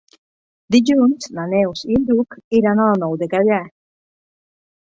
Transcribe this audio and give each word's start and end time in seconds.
Dilluns 0.75 1.27
na 1.39 1.45
Neus 1.51 1.85
i 1.89 1.99
en 1.99 2.07
Lluc 2.09 2.39
iran 2.63 2.81
a 2.81 2.89
la 2.93 2.97
Nou 3.05 3.15
de 3.25 3.29
Gaià. 3.35 3.61